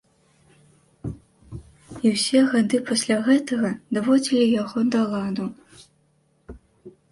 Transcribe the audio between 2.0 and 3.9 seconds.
І ўсе гады пасля гэтага